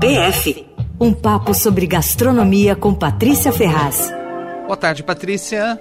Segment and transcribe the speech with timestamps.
[0.00, 0.66] PF
[0.98, 4.10] um papo sobre gastronomia com Patrícia Ferraz.
[4.64, 5.78] Boa tarde, Patrícia.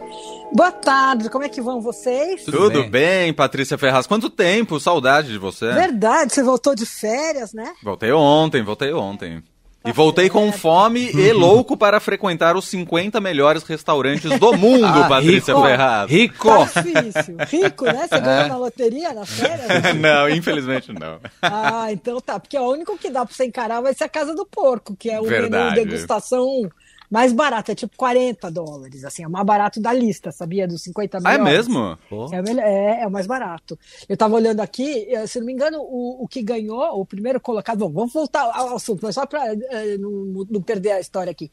[0.54, 2.44] Boa tarde, como é que vão vocês?
[2.44, 2.90] Tudo, Tudo bem?
[2.90, 3.34] bem?
[3.34, 4.08] Patrícia Ferraz.
[4.08, 4.78] Quanto tempo?
[4.78, 5.72] Saudade de você.
[5.72, 7.74] Verdade, você voltou de férias, né?
[7.82, 9.42] Voltei ontem, voltei ontem.
[9.86, 15.08] E voltei com fome e louco para frequentar os 50 melhores restaurantes do mundo, ah,
[15.08, 16.12] Patrícia rico, Ferraz.
[16.12, 16.50] Rico!
[16.68, 17.38] Tá difícil.
[17.48, 18.08] Rico, né?
[18.08, 18.48] Você ganhou é.
[18.50, 19.96] na loteria, na férias?
[19.96, 21.20] não, infelizmente não.
[21.42, 22.38] Ah, então tá.
[22.38, 25.10] Porque o único que dá para você encarar vai ser a Casa do Porco, que
[25.10, 25.76] é o Verdade.
[25.76, 26.70] menu degustação
[27.10, 30.68] mais barato, é tipo 40 dólares, assim, é o mais barato da lista, sabia?
[30.68, 31.40] Dos 50 melhores.
[31.40, 31.98] Ah, é mesmo?
[32.32, 33.78] É, é, é, o mais barato.
[34.08, 37.80] Eu tava olhando aqui, se não me engano, o, o que ganhou, o primeiro colocado,
[37.80, 41.52] bom, vamos voltar ao assunto, mas só para é, não, não perder a história aqui.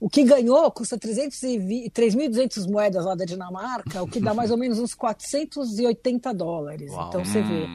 [0.00, 4.78] O que ganhou custa 3.200 moedas lá da Dinamarca, o que dá mais ou menos
[4.78, 6.92] uns 480 dólares.
[6.92, 7.08] Uau.
[7.08, 7.66] Então você vê.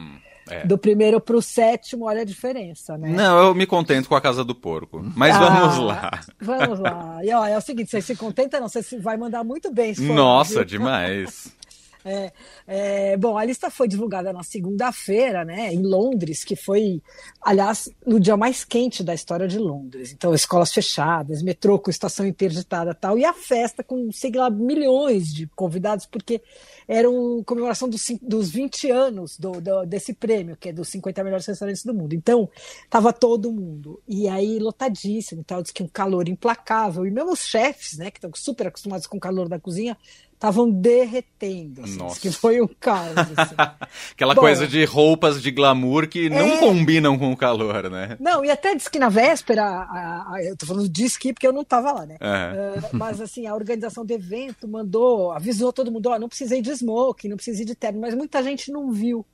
[0.48, 0.66] É.
[0.66, 3.08] Do primeiro para o sétimo, olha a diferença, né?
[3.08, 5.02] Não, eu me contento com a Casa do Porco.
[5.16, 6.20] Mas ah, vamos lá.
[6.40, 7.18] Vamos lá.
[7.22, 9.94] E ó, é o seguinte, você se contenta não, você vai mandar muito bem.
[9.98, 10.64] Nossa, viu?
[10.64, 11.54] demais.
[12.04, 12.32] É,
[12.66, 17.02] é, bom, a lista foi divulgada na segunda-feira, né, em Londres, que foi,
[17.40, 20.12] aliás, no dia mais quente da história de Londres.
[20.12, 25.32] Então, escolas fechadas, metrô com estação interditada tal, e a festa com, sei lá, milhões
[25.32, 26.42] de convidados, porque
[26.86, 31.24] era uma comemoração dos, dos 20 anos do, do, desse prêmio, que é dos 50
[31.24, 32.14] melhores restaurantes do mundo.
[32.14, 32.48] Então,
[32.90, 34.02] tava todo mundo.
[34.06, 37.06] E aí, lotadíssimo tal, diz que um calor implacável.
[37.06, 39.96] E mesmo os chefes, né, que estão super acostumados com o calor da cozinha,
[40.34, 41.82] estavam derretendo.
[41.82, 42.20] Assim, Nossa.
[42.20, 43.16] Que foi um caos.
[43.16, 43.54] Assim.
[44.12, 46.56] Aquela Bom, coisa de roupas de glamour que não é...
[46.58, 48.16] combinam com o calor, né?
[48.20, 51.46] Não, e até disse que na véspera, a, a, eu tô falando de esqui porque
[51.46, 52.16] eu não estava lá, né?
[52.20, 52.78] Uhum.
[52.78, 56.60] Uh, mas assim, a organização do evento mandou, avisou todo mundo, ó, oh, não precisei
[56.60, 59.24] de smoke, não precisei de terno, mas muita gente não viu.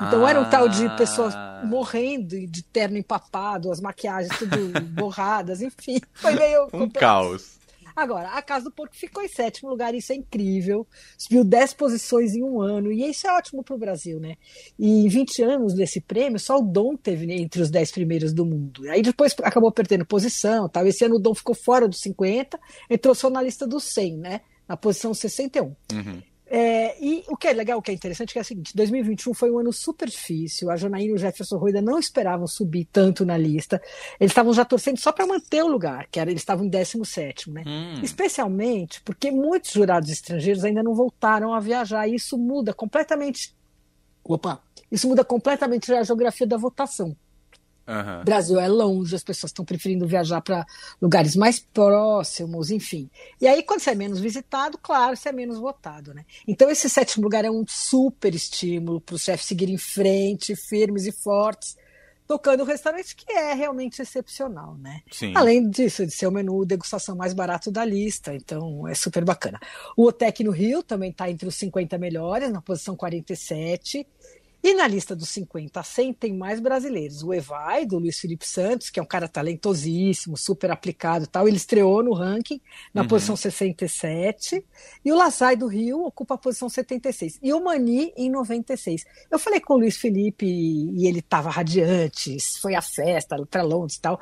[0.00, 0.30] Então ah.
[0.30, 1.62] era um tal de pessoas ah.
[1.64, 4.56] morrendo de terno empapado, as maquiagens tudo
[4.94, 6.00] borradas, enfim.
[6.12, 6.68] Foi meio.
[6.72, 7.58] Um caos.
[7.98, 10.86] Agora, a Casa do Porco ficou em sétimo lugar, isso é incrível.
[11.16, 14.36] Subiu 10 posições em um ano, e isso é ótimo para o Brasil, né?
[14.78, 18.46] E em 20 anos desse prêmio, só o Dom teve entre os 10 primeiros do
[18.46, 18.88] mundo.
[18.88, 20.86] Aí depois acabou perdendo posição, tal.
[20.86, 22.56] Esse ano o Dom ficou fora dos 50,
[22.88, 24.40] entrou só na lista dos 100, né?
[24.68, 25.74] Na posição 61.
[25.92, 26.22] Uhum.
[26.50, 29.34] É, e o que é legal, o que é interessante, é, é o seguinte: 2021
[29.34, 30.70] foi um ano super difícil.
[30.70, 33.80] A Janaína e o Jefferson Ruida não esperavam subir tanto na lista.
[34.18, 37.50] Eles estavam já torcendo só para manter o lugar, que era, eles estavam em 17,
[37.50, 37.64] né?
[37.66, 38.00] Hum.
[38.02, 42.08] Especialmente porque muitos jurados estrangeiros ainda não voltaram a viajar.
[42.08, 43.54] E isso muda completamente.
[44.24, 44.60] Opa!
[44.90, 47.14] Isso muda completamente a geografia da votação.
[47.88, 48.22] Uhum.
[48.22, 50.66] Brasil é longe, as pessoas estão preferindo viajar para
[51.00, 53.08] lugares mais próximos, enfim.
[53.40, 56.26] E aí, quando você é menos visitado, claro, você é menos votado, né?
[56.46, 61.06] Então, esse sétimo lugar é um super estímulo para os chefes seguirem em frente, firmes
[61.06, 61.76] e fortes,
[62.26, 65.00] tocando o restaurante, que é realmente excepcional, né?
[65.10, 65.32] Sim.
[65.34, 69.58] Além disso, de ser o menu degustação mais barato da lista, então é super bacana.
[69.96, 74.06] O Otec no Rio também está entre os 50 melhores, na posição 47.
[74.62, 77.22] E na lista dos 50 a 100 tem mais brasileiros.
[77.22, 81.46] O Evai, do Luiz Felipe Santos, que é um cara talentosíssimo, super aplicado e tal.
[81.46, 82.60] Ele estreou no ranking
[82.92, 83.08] na uhum.
[83.08, 84.64] posição 67.
[85.04, 87.38] E o Lazai do Rio ocupa a posição 76.
[87.40, 89.04] E o Mani em 96.
[89.30, 93.96] Eu falei com o Luiz Felipe e ele estava radiante, foi a festa para Londres
[93.96, 94.20] e tal.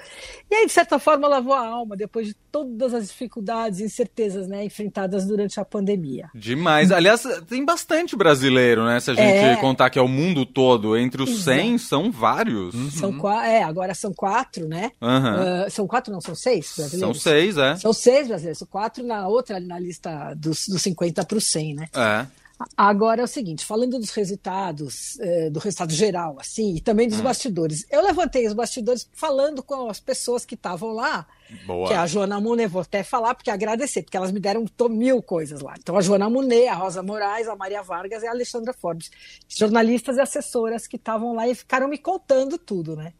[0.51, 4.47] E aí, de certa forma, lavou a alma depois de todas as dificuldades e incertezas
[4.47, 6.29] né, enfrentadas durante a pandemia.
[6.35, 6.93] Demais.
[6.93, 9.01] Aliás, tem bastante brasileiro, né?
[9.01, 9.57] Se a gente é...
[9.57, 11.59] contar que é o mundo mundo todo, entre os Exato.
[11.59, 12.75] 100, são vários.
[12.75, 12.91] Uhum.
[12.91, 14.93] São quatro, é, agora são quatro, né?
[15.01, 15.67] Uhum.
[15.67, 17.23] Uh, são quatro, não, são seis brasileiros?
[17.23, 17.77] São seis, é.
[17.77, 21.75] São seis brasileiros, são quatro na outra, na lista dos, dos 50 para o 100,
[21.75, 21.89] né?
[21.95, 22.27] É.
[22.75, 27.21] Agora é o seguinte, falando dos resultados, eh, do resultado geral, assim, e também dos
[27.21, 27.23] hum.
[27.23, 27.85] bastidores.
[27.91, 31.27] Eu levantei os bastidores falando com as pessoas que estavam lá,
[31.65, 31.89] Boa.
[31.89, 35.23] que é a Joana Monet, vou até falar, porque agradecer, porque elas me deram mil
[35.23, 35.75] coisas lá.
[35.79, 39.11] Então, a Joana Monet, a Rosa Moraes, a Maria Vargas e a Alexandra Forbes,
[39.49, 43.13] jornalistas e assessoras que estavam lá e ficaram me contando tudo, né?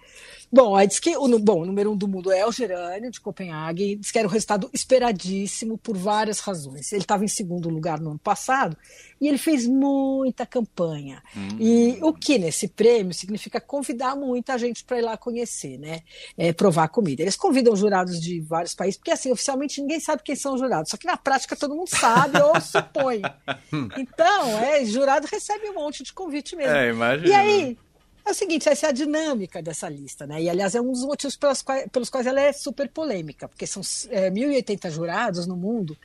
[0.51, 3.21] Bom, aí diz que o, bom, o número um do mundo é o Gerânio, de
[3.21, 6.93] Copenhague, diz que era um resultado esperadíssimo por várias razões.
[6.93, 8.77] Ele estava em segundo lugar no ano passado
[9.21, 11.23] e ele fez muita campanha.
[11.37, 11.49] Hum.
[11.59, 16.03] E o que nesse prêmio significa convidar muita gente para ir lá conhecer, né?
[16.37, 17.23] É, provar a comida.
[17.23, 20.91] Eles convidam jurados de vários países, porque assim, oficialmente ninguém sabe quem são os jurados,
[20.91, 23.23] só que na prática todo mundo sabe ou supõe.
[23.97, 26.75] Então, é, jurado recebe um monte de convite mesmo.
[26.75, 27.29] É, imagina.
[27.29, 27.79] E aí,
[28.27, 30.43] é o seguinte, essa é a dinâmica dessa lista, né?
[30.43, 33.67] E, aliás, é um dos motivos pelos quais, pelos quais ela é super polêmica, porque
[33.67, 35.97] são é, 1.080 jurados no mundo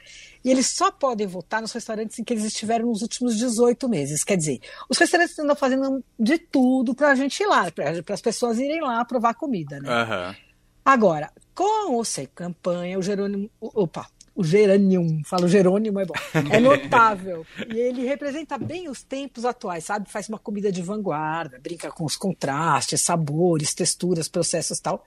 [0.43, 4.23] e eles só podem votar nos restaurantes em que eles estiveram nos últimos 18 meses.
[4.23, 8.21] Quer dizer, os restaurantes estão fazendo de tudo para a gente ir lá, para as
[8.21, 9.89] pessoas irem lá provar comida, né?
[9.89, 10.35] Uhum.
[10.85, 13.49] Agora, com ou sem campanha, o Jerônimo.
[13.59, 16.13] Opa, o Geranium, falo Jerônimo, é bom.
[16.51, 17.45] É notável.
[17.73, 20.09] e ele representa bem os tempos atuais, sabe?
[20.09, 25.05] Faz uma comida de vanguarda, brinca com os contrastes, sabores, texturas, processos e tal.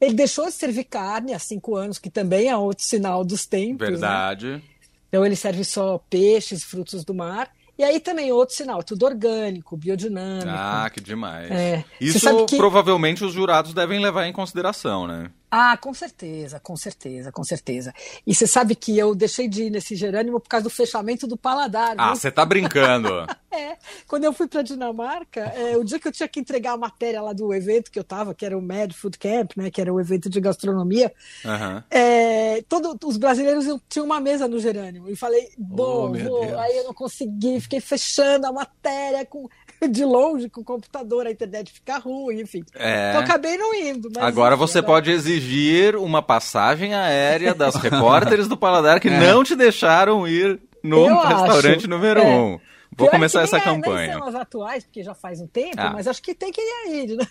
[0.00, 3.86] Ele deixou de servir carne há cinco anos, que também é outro sinal dos tempos.
[3.86, 3.92] Né?
[3.92, 4.46] Verdade.
[4.46, 4.62] Né?
[5.08, 7.50] Então ele serve só peixes, frutos do mar.
[7.78, 10.48] E aí também outro sinal, tudo orgânico, biodinâmico.
[10.48, 11.50] Ah, que demais.
[11.50, 11.84] É.
[12.00, 12.56] Isso que...
[12.56, 15.30] provavelmente os jurados devem levar em consideração, né?
[15.58, 17.94] Ah, com certeza, com certeza, com certeza.
[18.26, 21.34] E você sabe que eu deixei de ir nesse Jerônimo por causa do fechamento do
[21.34, 21.94] paladar.
[21.96, 23.08] Ah, você tá brincando.
[23.50, 23.78] é.
[24.06, 27.22] Quando eu fui para Dinamarca, é, o dia que eu tinha que entregar a matéria
[27.22, 29.90] lá do evento que eu tava, que era o Mad Food Camp, né, que era
[29.90, 31.10] o evento de gastronomia,
[31.42, 31.82] uhum.
[31.90, 35.08] é, todos os brasileiros tinham uma mesa no Jerônimo.
[35.08, 36.58] E falei, bom, oh, vou.
[36.58, 39.48] aí eu não consegui, fiquei fechando a matéria com
[39.90, 42.64] de longe com o computador, a internet fica ruim, enfim.
[42.74, 43.10] É.
[43.10, 44.10] Então acabei não indo.
[44.18, 49.18] Agora enfim, você pode exigir uma passagem aérea das repórteres do Paladar que é.
[49.18, 51.88] não te deixaram ir no eu restaurante acho.
[51.88, 52.26] número é.
[52.26, 52.58] um.
[52.96, 54.06] Vou Pior começar essa é, campanha.
[54.06, 55.90] Nem são as atuais, porque já faz um tempo, ah.
[55.90, 57.26] mas acho que tem que ir, né?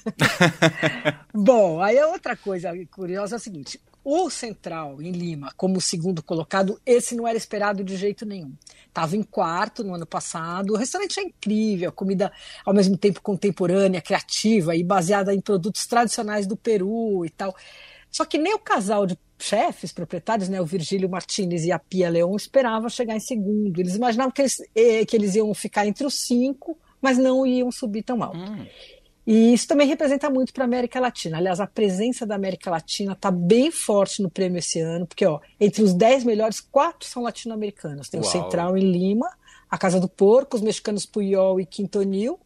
[1.33, 6.21] Bom, aí a outra coisa curiosa é o seguinte: o Central, em Lima, como segundo
[6.21, 8.53] colocado, esse não era esperado de jeito nenhum.
[8.87, 10.73] Estava em quarto no ano passado.
[10.73, 12.31] O restaurante é incrível, comida
[12.63, 17.55] ao mesmo tempo contemporânea, criativa e baseada em produtos tradicionais do Peru e tal.
[18.11, 22.07] Só que nem o casal de chefes, proprietários, né, o Virgílio Martinez e a Pia
[22.07, 23.79] Leon, esperava chegar em segundo.
[23.79, 27.71] Eles imaginavam que eles, eh, que eles iam ficar entre os cinco, mas não iam
[27.71, 28.37] subir tão alto.
[28.37, 28.67] Hum.
[29.25, 31.38] E isso também representa muito para a América Latina.
[31.38, 35.39] Aliás, a presença da América Latina está bem forte no prêmio esse ano, porque ó,
[35.60, 38.07] entre os dez melhores, quatro são latino-americanos.
[38.07, 38.30] Tem Uau.
[38.30, 39.27] o Central em Lima,
[39.69, 42.39] a Casa do Porco, os mexicanos Puyol e Quintonil.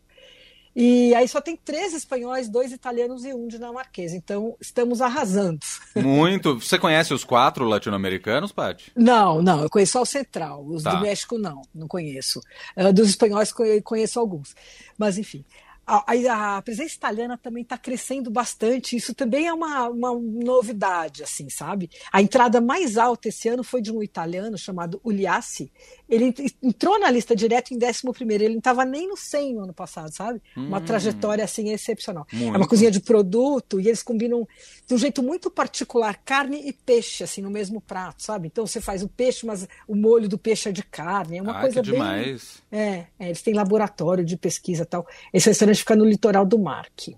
[0.73, 4.13] E aí só tem três espanhóis, dois italianos e um dinamarquês.
[4.13, 5.59] Então, estamos arrasando.
[5.95, 6.57] Muito.
[6.61, 8.89] Você conhece os quatro latino-americanos, Paty?
[8.95, 9.63] Não, não.
[9.63, 10.65] Eu conheço só o Central.
[10.65, 10.95] Os tá.
[10.95, 11.63] do México, não.
[11.75, 12.39] Não conheço.
[12.77, 13.51] Uh, dos espanhóis,
[13.83, 14.55] conheço alguns.
[14.97, 15.43] Mas, enfim
[15.89, 18.95] a, a presença italiana também está crescendo bastante.
[18.95, 21.89] Isso também é uma, uma novidade, assim, sabe?
[22.11, 25.71] A entrada mais alta esse ano foi de um italiano chamado Uliassi.
[26.07, 28.43] Ele entrou na lista direto em 11 primeiro.
[28.43, 30.41] Ele não estava nem no 100 no ano passado, sabe?
[30.55, 30.85] Uma hum.
[30.85, 32.27] trajetória assim excepcional.
[32.31, 32.53] Muito.
[32.53, 34.47] É uma cozinha de produto e eles combinam
[34.87, 38.47] de um jeito muito particular carne e peixe assim no mesmo prato, sabe?
[38.47, 41.37] Então você faz o peixe, mas o molho do peixe é de carne.
[41.37, 41.99] É uma ah, coisa que bem.
[41.99, 42.61] Demais.
[42.71, 45.07] É, é, eles têm laboratório de pesquisa e tal.
[45.33, 47.17] Esse restaurante fica no litoral do Marque.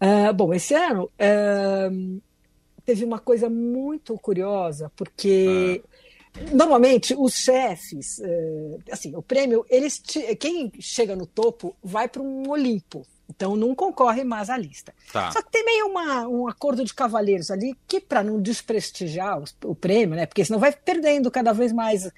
[0.00, 2.22] Uh, bom, esse ano uh,
[2.84, 5.82] teve uma coisa muito curiosa, porque
[6.36, 6.40] ah.
[6.52, 10.02] normalmente os chefes, uh, assim, o prêmio, eles
[10.38, 13.06] quem chega no topo vai para um Olimpo.
[13.26, 14.92] Então não concorre mais à lista.
[15.10, 15.30] Tá.
[15.30, 19.44] Só que tem meio uma, um acordo de cavalheiros ali que, para não desprestigiar o,
[19.64, 20.26] o, prêmio, né?
[20.26, 22.10] Porque senão vai perdendo cada vez mais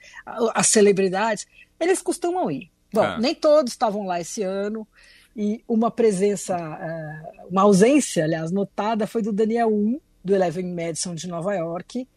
[0.52, 1.46] as celebridades,
[1.78, 2.72] eles costumam ir.
[2.92, 3.18] Bom, ah.
[3.18, 4.86] nem todos estavam lá esse ano
[5.36, 11.14] e uma presença, é, uma ausência, aliás, notada foi do Daniel Um, do Eleven Madison
[11.14, 12.08] de Nova York.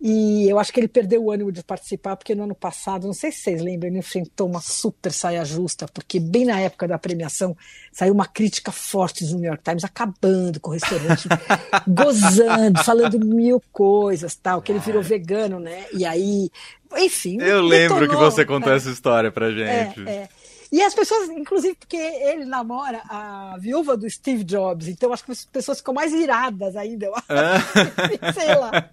[0.00, 3.14] E eu acho que ele perdeu o ânimo de participar, porque no ano passado, não
[3.14, 6.98] sei se vocês lembram, ele enfrentou uma super saia justa, porque bem na época da
[6.98, 7.56] premiação
[7.90, 11.26] saiu uma crítica forte do New York Times, acabando com o restaurante,
[11.88, 15.86] gozando, falando mil coisas, tal, que ele virou vegano, né?
[15.94, 16.50] E aí,
[16.98, 17.40] enfim.
[17.40, 20.06] Eu lembro que você contou é, essa história pra gente.
[20.06, 20.28] É, é.
[20.74, 25.30] E as pessoas, inclusive, porque ele namora a viúva do Steve Jobs, então acho que
[25.30, 27.12] as pessoas ficam mais iradas ainda.
[27.28, 27.60] Ah.
[28.34, 28.90] Sei lá.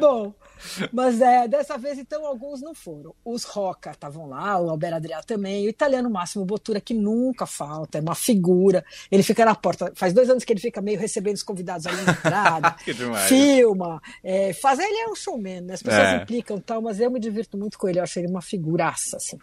[0.00, 0.34] Bom,
[0.92, 3.14] mas é, dessa vez, então, alguns não foram.
[3.24, 7.98] Os Roca estavam lá, o Albert Adrià também, o italiano Máximo Bottura, que nunca falta,
[7.98, 8.84] é uma figura.
[9.10, 12.02] Ele fica na porta, faz dois anos que ele fica meio recebendo os convidados ali
[12.02, 12.76] na entrada,
[13.28, 15.74] filma, é, faz, ele é um showman, né?
[15.74, 16.16] As pessoas é.
[16.16, 19.38] implicam tal, mas eu me divirto muito com ele, eu acho ele uma figuraça, assim.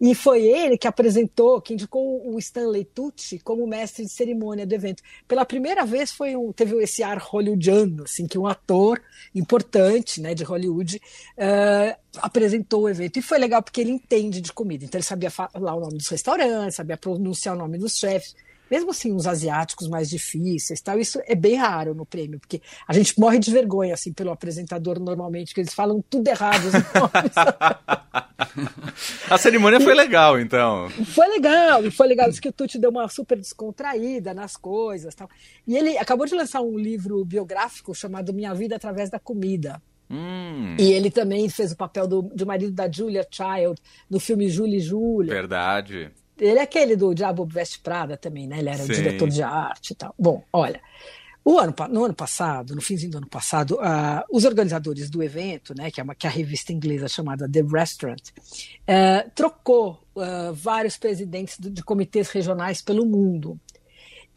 [0.00, 4.74] E foi ele que apresentou, que indicou o Stanley Tucci como mestre de cerimônia do
[4.74, 5.02] evento.
[5.28, 9.00] Pela primeira vez foi um, teve esse ar hollywoodiano, assim, que um ator
[9.34, 13.18] importante, né, de Hollywood Hollywood, uh, apresentou o evento.
[13.18, 14.84] E foi legal porque ele entende de comida.
[14.84, 18.34] Então ele sabia falar o nome dos restaurantes, sabia pronunciar o nome dos chefes.
[18.70, 22.92] Mesmo assim, os asiáticos mais difíceis, tal, isso é bem raro no prêmio, porque a
[22.92, 26.70] gente morre de vergonha assim pelo apresentador normalmente, que eles falam tudo errado.
[29.28, 30.88] a cerimônia foi legal, então.
[30.88, 32.30] Foi legal, e foi legal.
[32.30, 35.16] Isso que o Tuti deu uma super descontraída nas coisas.
[35.16, 35.28] Tal.
[35.66, 39.82] E ele acabou de lançar um livro biográfico chamado Minha Vida Através da Comida.
[40.10, 40.76] Hum.
[40.78, 44.78] E ele também fez o papel do, do marido da Julia Child no filme Julie
[44.78, 45.32] e Julia.
[45.32, 46.10] Verdade.
[46.38, 48.58] Ele é aquele do Diabo Veste Prada também, né?
[48.58, 48.92] Ele era Sim.
[48.92, 50.14] o diretor de arte e tal.
[50.18, 50.80] Bom, olha,
[51.42, 55.74] O ano, no ano passado, no finzinho do ano passado, uh, os organizadores do evento,
[55.74, 60.52] né, que é, uma, que é a revista inglesa chamada The Restaurant, uh, trocou uh,
[60.52, 63.58] vários presidentes de, de comitês regionais pelo mundo.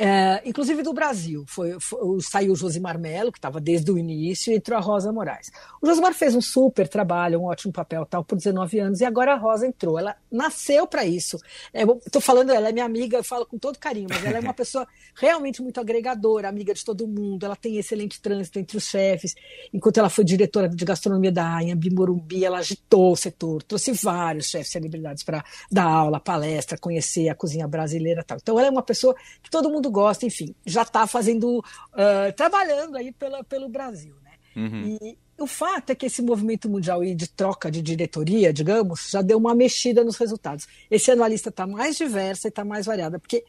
[0.06, 1.46] É, inclusive do Brasil.
[1.48, 5.14] Foi, foi, saiu o Josimar Melo, que estava desde o início, e entrou a Rosa
[5.14, 5.50] Moraes.
[5.82, 9.32] O Josimar fez um super trabalho, um ótimo papel tal, por 19 anos, e agora
[9.32, 9.98] a Rosa entrou.
[9.98, 11.40] Ela nasceu para isso.
[11.74, 14.42] Estou é, falando, ela é minha amiga, eu falo com todo carinho, mas ela é
[14.42, 17.46] uma pessoa realmente muito agregadora, amiga de todo mundo.
[17.46, 19.34] Ela tem excelente trânsito entre os chefes.
[19.74, 24.48] Enquanto ela foi diretora de gastronomia da Anhembi Morumbi, ela agitou o setor, trouxe vários
[24.50, 28.38] chefes celebridades para dar aula, palestra, conhecer a cozinha brasileira tal.
[28.42, 32.98] Então ela é uma pessoa que todo mundo gosta, enfim, já está fazendo, uh, trabalhando
[32.98, 34.16] aí pela, pelo Brasil.
[34.24, 34.32] Né?
[34.56, 34.98] Uhum.
[35.02, 39.38] E o fato é que esse movimento mundial de troca de diretoria, digamos, já deu
[39.38, 40.68] uma mexida nos resultados.
[40.92, 43.44] Esse ano a lista está mais diversa e está mais variada, porque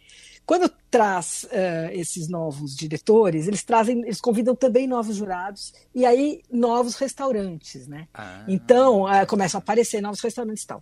[0.47, 6.43] quando traz uh, esses novos diretores, eles trazem, eles convidam também novos jurados e aí
[6.51, 8.07] novos restaurantes, né?
[8.13, 8.45] Ah.
[8.47, 10.81] Então uh, começam a aparecer novos restaurantes e tal.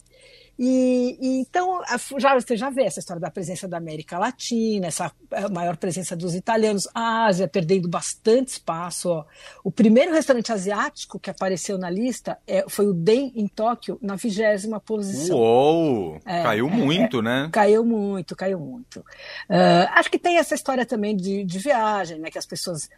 [0.58, 1.80] E, e, então,
[2.18, 5.10] já, você já vê essa história da presença da América Latina, essa
[5.50, 9.08] maior presença dos italianos, a Ásia perdendo bastante espaço.
[9.08, 9.24] Ó.
[9.64, 14.16] O primeiro restaurante asiático que apareceu na lista é, foi o Den, em Tóquio, na
[14.16, 15.36] vigésima posição.
[15.36, 16.20] Uou!
[16.24, 17.48] É, caiu é, muito, é, né?
[17.52, 19.00] Caiu muito, caiu muito.
[19.48, 22.30] Uh, acho que tem essa história também de, de viagem, né?
[22.30, 22.88] Que as pessoas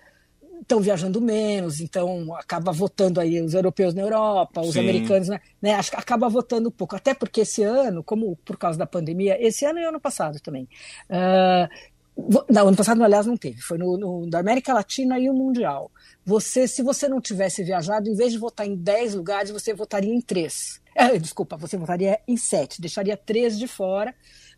[0.60, 4.80] estão viajando menos, então acaba votando aí os europeus na Europa, os Sim.
[4.80, 5.74] americanos, né, né?
[5.74, 6.96] Acho que acaba votando um pouco.
[6.96, 10.68] Até porque esse ano, como por causa da pandemia, esse ano e ano passado também.
[11.08, 11.94] Uh,
[12.48, 13.60] não, ano passado, aliás, não teve.
[13.60, 15.90] Foi no, no, da América Latina e o Mundial.
[16.24, 20.14] Você, se você não tivesse viajado, em vez de votar em 10 lugares, você votaria
[20.14, 20.80] em 3.
[20.94, 24.14] É, desculpa, você votaria em 7, deixaria 3 de fora,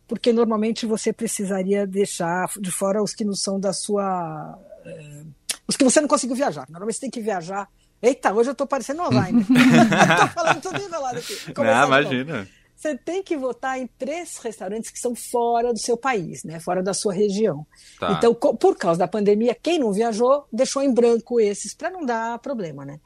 [0.06, 4.58] porque normalmente você precisaria deixar de fora os que não são da sua.
[4.84, 5.35] Uh,
[5.68, 6.66] os que você não conseguiu viajar.
[6.68, 7.68] Normalmente você tem que viajar.
[8.00, 9.40] Eita, hoje eu estou parecendo online.
[9.42, 11.34] Estou falando tudo enrolado aqui.
[11.56, 12.46] Não, imagina.
[12.76, 16.60] Você tem que votar em três restaurantes que são fora do seu país, né?
[16.60, 17.66] fora da sua região.
[17.98, 18.12] Tá.
[18.12, 22.38] Então, por causa da pandemia, quem não viajou deixou em branco esses para não dar
[22.38, 22.84] problema.
[22.84, 23.00] Né?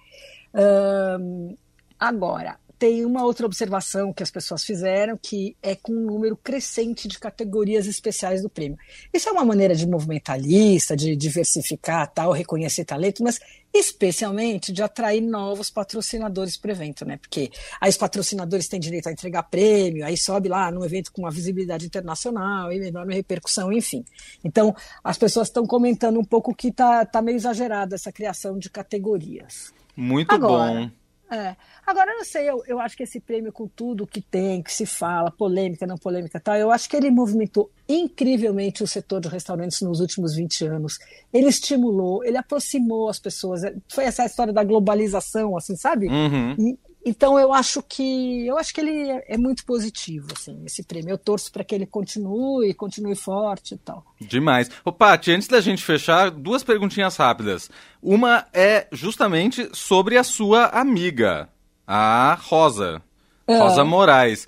[0.52, 1.56] Um,
[1.98, 7.06] agora, tem uma outra observação que as pessoas fizeram, que é com um número crescente
[7.06, 8.78] de categorias especiais do prêmio.
[9.12, 13.38] Isso é uma maneira de movimentar a lista, de diversificar tal, reconhecer talento, mas
[13.72, 17.18] especialmente de atrair novos patrocinadores para o evento, né?
[17.18, 21.20] Porque aí os patrocinadores têm direito a entregar prêmio, aí sobe lá num evento com
[21.20, 24.02] uma visibilidade internacional e enorme repercussão, enfim.
[24.42, 28.70] Então, as pessoas estão comentando um pouco que está tá meio exagerada essa criação de
[28.70, 29.70] categorias.
[29.94, 30.99] Muito Agora, bom.
[31.30, 31.54] É.
[31.86, 34.72] Agora, eu não sei, eu, eu acho que esse prêmio, com tudo que tem, que
[34.72, 39.28] se fala, polêmica, não polêmica tal, eu acho que ele movimentou incrivelmente o setor de
[39.28, 40.98] restaurantes nos últimos 20 anos.
[41.32, 43.62] Ele estimulou, ele aproximou as pessoas.
[43.88, 46.08] Foi essa história da globalização, assim, sabe?
[46.08, 46.56] Uhum.
[46.58, 50.82] E, então eu acho que eu acho que ele é, é muito positivo, assim, esse
[50.82, 51.10] prêmio.
[51.10, 54.04] Eu torço para que ele continue, continue forte e tal.
[54.20, 54.70] Demais.
[54.84, 57.70] Ô, Paty, antes da gente fechar, duas perguntinhas rápidas.
[58.02, 61.48] Uma é justamente sobre a sua amiga,
[61.86, 63.02] a Rosa.
[63.46, 63.58] É.
[63.58, 64.46] Rosa Moraes.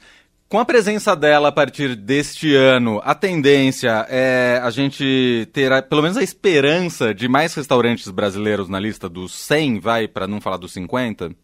[0.52, 5.80] Com a presença dela a partir deste ano, a tendência é a gente ter a,
[5.80, 10.42] pelo menos a esperança de mais restaurantes brasileiros na lista dos 100, vai, para não
[10.42, 11.34] falar dos 50?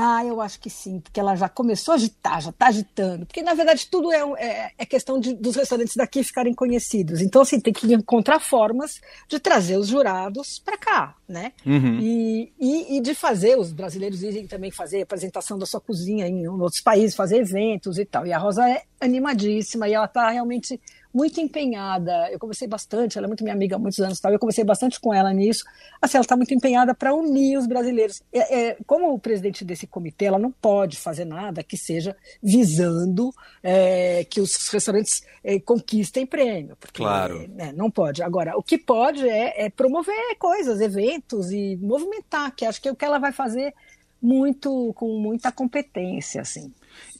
[0.00, 3.26] Ah, eu acho que sim, porque ela já começou a agitar, já está agitando.
[3.26, 7.20] Porque, na verdade, tudo é, é, é questão de, dos restaurantes daqui ficarem conhecidos.
[7.20, 11.52] Então, assim, tem que encontrar formas de trazer os jurados para cá, né?
[11.66, 11.98] Uhum.
[11.98, 16.46] E, e, e, de fazer, os brasileiros irem também fazer apresentação da sua cozinha em
[16.46, 18.24] outros países, fazer eventos e tal.
[18.24, 20.80] E a Rosa é animadíssima e ela está realmente
[21.18, 22.30] muito empenhada.
[22.30, 24.32] Eu conversei bastante, ela é muito minha amiga há muitos anos, tal.
[24.32, 25.64] eu conversei bastante com ela nisso.
[26.00, 28.22] Assim, ela está muito empenhada para unir os brasileiros.
[28.32, 33.34] É, é, como o presidente desse comitê, ela não pode fazer nada que seja visando
[33.62, 36.76] é, que os restaurantes é, conquistem prêmio.
[36.76, 37.48] Porque, claro.
[37.48, 38.22] Né, não pode.
[38.22, 42.92] Agora, o que pode é, é promover coisas, eventos e movimentar, que acho que é
[42.92, 43.74] o que ela vai fazer
[44.22, 46.72] muito com muita competência, assim.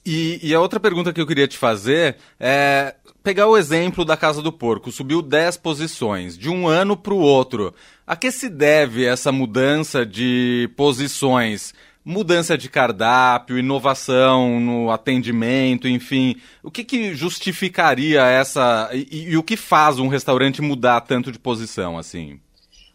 [0.05, 4.15] E, e, a outra pergunta que eu queria te fazer é pegar o exemplo da
[4.15, 4.91] Casa do Porco.
[4.91, 7.73] Subiu 10 posições, de um ano para o outro.
[8.07, 11.73] A que se deve essa mudança de posições?
[12.03, 16.37] Mudança de cardápio, inovação no atendimento, enfim.
[16.63, 18.89] O que, que justificaria essa.
[18.93, 22.39] E, e o que faz um restaurante mudar tanto de posição assim?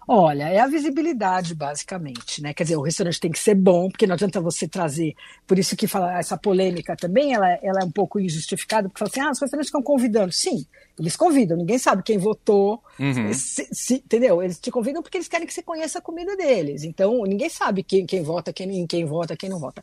[0.07, 2.53] Olha, é a visibilidade, basicamente, né?
[2.53, 5.15] Quer dizer, o restaurante tem que ser bom, porque não adianta você trazer.
[5.47, 9.11] Por isso que fala, essa polêmica também, ela, ela é um pouco injustificada, porque fala
[9.11, 10.31] assim, ah, os restaurantes estão convidando.
[10.33, 10.67] Sim,
[10.99, 13.33] Eles convidam, ninguém sabe quem votou, uhum.
[13.33, 14.43] se, se, entendeu?
[14.43, 16.85] Eles te convidam porque eles querem que você conheça a comida deles.
[16.85, 19.83] Então, ninguém sabe quem, quem vota, quem, quem vota, quem não vota.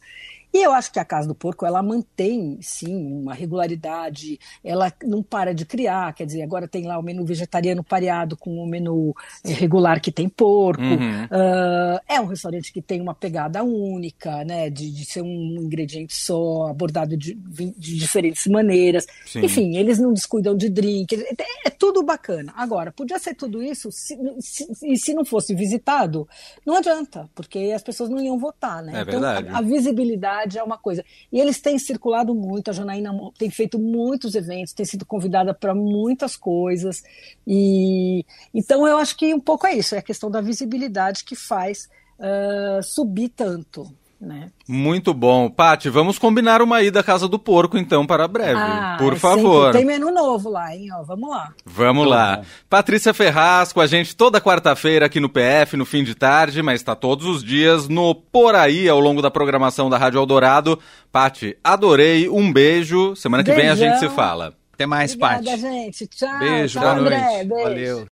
[0.53, 5.23] E eu acho que a Casa do Porco ela mantém, sim, uma regularidade, ela não
[5.23, 9.15] para de criar, quer dizer, agora tem lá o menu vegetariano pareado com o menu
[9.45, 10.81] eh, regular que tem porco.
[10.81, 11.23] Uhum.
[11.25, 16.15] Uh, é um restaurante que tem uma pegada única, né, de, de ser um ingrediente
[16.15, 19.07] só, abordado de, de diferentes maneiras.
[19.25, 19.45] Sim.
[19.45, 22.53] Enfim, eles não descuidam de drink, é, é, tudo bacana.
[22.57, 26.27] Agora, podia ser tudo isso se, se, e se não fosse visitado,
[26.65, 28.99] não adianta, porque as pessoas não iam votar, né?
[28.99, 29.47] É então, verdade.
[29.47, 31.03] a, a visibilidade é uma coisa.
[31.31, 35.73] E eles têm circulado muito, a Janaína tem feito muitos eventos, tem sido convidada para
[35.73, 37.03] muitas coisas.
[37.45, 41.35] E então eu acho que um pouco é isso, é a questão da visibilidade que
[41.35, 44.00] faz uh, subir tanto.
[44.21, 44.49] Né?
[44.67, 45.49] Muito bom.
[45.49, 48.53] Pati, vamos combinar uma ida à Casa do Porco, então, para breve.
[48.59, 49.71] Ah, por favor.
[49.71, 50.89] Tem menu novo lá, hein?
[50.93, 51.51] Ó, vamos lá.
[51.65, 52.41] Vamos lá.
[52.69, 56.81] Patrícia Ferraz com a gente toda quarta-feira aqui no PF, no fim de tarde, mas
[56.81, 60.77] está todos os dias no Por Aí, ao longo da programação da Rádio Eldorado.
[61.11, 62.29] Pati, adorei.
[62.29, 63.15] Um beijo.
[63.15, 63.75] Semana que Beijão.
[63.75, 64.53] vem a gente se fala.
[64.73, 65.57] Até mais, Obrigada, Pati.
[65.61, 66.07] gente.
[66.07, 66.39] Tchau.
[66.39, 67.17] Beijo, Tchau, boa André.
[67.19, 67.45] noite.
[67.47, 67.63] Beijo.
[67.63, 68.07] Valeu.